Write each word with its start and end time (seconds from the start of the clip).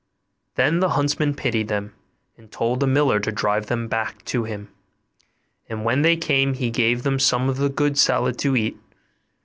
Then 0.55 0.79
the 0.79 0.89
huntsman 0.97 1.35
pitied 1.35 1.67
them, 1.67 1.93
and 2.35 2.51
told 2.51 2.79
the 2.79 2.87
miller 2.87 3.19
to 3.19 3.31
drive 3.31 3.67
them 3.67 3.87
back 3.87 4.25
to 4.25 4.45
him, 4.45 4.69
and 5.69 5.85
when 5.85 6.01
they 6.01 6.17
came, 6.17 6.55
he 6.55 6.71
gave 6.71 7.03
them 7.03 7.19
some 7.19 7.47
of 7.47 7.57
the 7.57 7.69
good 7.69 7.99
salad 7.99 8.39
to 8.39 8.55
eat. 8.55 8.79